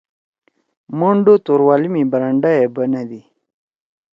منڈُو 0.97 1.33
توروالی 1.45 1.89
می 1.93 2.03
برانڈا 2.11 2.51
یے 2.57 2.65
بندی۔ 2.75 3.21